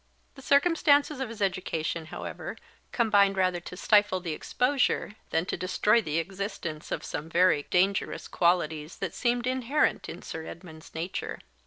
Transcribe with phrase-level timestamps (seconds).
[0.33, 2.57] The circumstances of his education, however,
[2.91, 8.27] combined rather to stifle the exposure than to destroy the existence of some very dangerous
[8.27, 11.37] qualities that seemed inherent in Sir Edmund's nature.